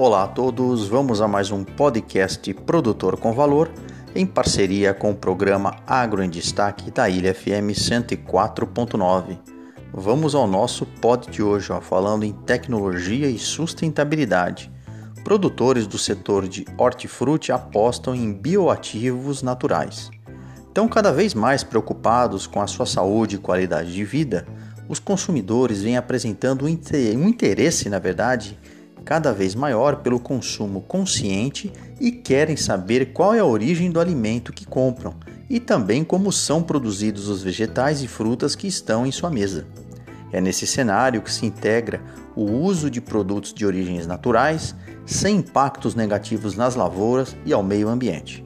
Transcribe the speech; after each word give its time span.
Olá 0.00 0.22
a 0.22 0.28
todos, 0.28 0.86
vamos 0.86 1.20
a 1.20 1.26
mais 1.26 1.50
um 1.50 1.64
podcast 1.64 2.54
Produtor 2.54 3.18
com 3.18 3.32
Valor 3.32 3.68
em 4.14 4.24
parceria 4.24 4.94
com 4.94 5.10
o 5.10 5.14
programa 5.16 5.74
Agro 5.84 6.22
em 6.22 6.30
Destaque 6.30 6.88
da 6.92 7.08
Ilha 7.08 7.34
FM 7.34 7.74
104.9. 7.74 9.40
Vamos 9.92 10.36
ao 10.36 10.46
nosso 10.46 10.86
pod 10.86 11.28
de 11.28 11.42
hoje, 11.42 11.72
ó, 11.72 11.80
falando 11.80 12.22
em 12.22 12.32
tecnologia 12.32 13.28
e 13.28 13.36
sustentabilidade. 13.40 14.70
Produtores 15.24 15.84
do 15.84 15.98
setor 15.98 16.46
de 16.46 16.64
hortifruti 16.78 17.50
apostam 17.50 18.14
em 18.14 18.32
bioativos 18.32 19.42
naturais. 19.42 20.12
Então, 20.70 20.86
cada 20.86 21.10
vez 21.10 21.34
mais 21.34 21.64
preocupados 21.64 22.46
com 22.46 22.62
a 22.62 22.68
sua 22.68 22.86
saúde 22.86 23.34
e 23.34 23.40
qualidade 23.40 23.92
de 23.92 24.04
vida, 24.04 24.46
os 24.88 25.00
consumidores 25.00 25.82
vêm 25.82 25.96
apresentando 25.96 26.66
um 26.66 26.68
interesse, 26.68 27.88
na 27.88 27.98
verdade, 27.98 28.56
cada 29.08 29.32
vez 29.32 29.54
maior 29.54 30.02
pelo 30.02 30.20
consumo 30.20 30.82
consciente 30.82 31.72
e 31.98 32.12
querem 32.12 32.58
saber 32.58 33.14
qual 33.14 33.32
é 33.32 33.38
a 33.38 33.44
origem 33.46 33.90
do 33.90 33.98
alimento 33.98 34.52
que 34.52 34.66
compram 34.66 35.14
e 35.48 35.58
também 35.58 36.04
como 36.04 36.30
são 36.30 36.62
produzidos 36.62 37.26
os 37.26 37.42
vegetais 37.42 38.02
e 38.02 38.06
frutas 38.06 38.54
que 38.54 38.66
estão 38.66 39.06
em 39.06 39.10
sua 39.10 39.30
mesa. 39.30 39.66
É 40.30 40.42
nesse 40.42 40.66
cenário 40.66 41.22
que 41.22 41.32
se 41.32 41.46
integra 41.46 42.02
o 42.36 42.42
uso 42.42 42.90
de 42.90 43.00
produtos 43.00 43.54
de 43.54 43.64
origens 43.64 44.06
naturais, 44.06 44.74
sem 45.06 45.36
impactos 45.36 45.94
negativos 45.94 46.54
nas 46.54 46.74
lavouras 46.74 47.34
e 47.46 47.52
ao 47.54 47.62
meio 47.62 47.88
ambiente. 47.88 48.44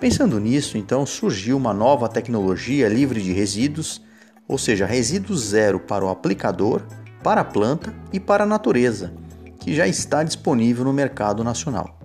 Pensando 0.00 0.40
nisso, 0.40 0.76
então 0.76 1.06
surgiu 1.06 1.56
uma 1.56 1.72
nova 1.72 2.08
tecnologia 2.08 2.88
livre 2.88 3.22
de 3.22 3.32
resíduos 3.32 4.02
ou 4.48 4.58
seja, 4.58 4.84
resíduo 4.84 5.36
zero 5.36 5.78
para 5.78 6.04
o 6.04 6.08
aplicador, 6.08 6.82
para 7.22 7.42
a 7.42 7.44
planta 7.44 7.94
e 8.12 8.18
para 8.18 8.42
a 8.42 8.46
natureza, 8.46 9.14
que 9.62 9.74
já 9.74 9.86
está 9.86 10.24
disponível 10.24 10.84
no 10.84 10.92
mercado 10.92 11.44
nacional. 11.44 12.00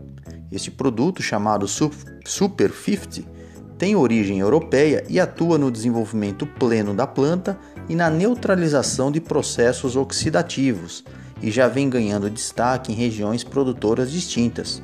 Este 0.52 0.69
produto, 0.69 1.23
chamado 1.23 1.67
Super 1.67 2.72
50, 2.72 3.27
tem 3.80 3.95
origem 3.95 4.39
europeia 4.39 5.03
e 5.09 5.19
atua 5.19 5.58
no 5.58 5.72
desenvolvimento 5.72 6.45
pleno 6.45 6.94
da 6.94 7.08
planta 7.08 7.58
e 7.89 7.95
na 7.95 8.09
neutralização 8.09 9.11
de 9.11 9.19
processos 9.19 9.95
oxidativos, 9.95 11.03
e 11.41 11.49
já 11.49 11.67
vem 11.67 11.89
ganhando 11.89 12.30
destaque 12.30 12.91
em 12.91 12.95
regiões 12.95 13.44
produtoras 13.44 14.11
distintas, 14.11 14.81